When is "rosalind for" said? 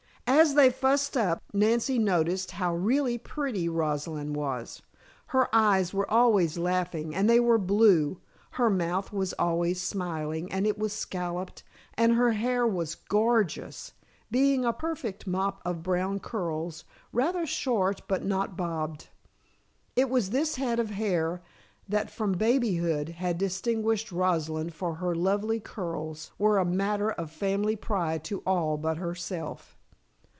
24.11-24.95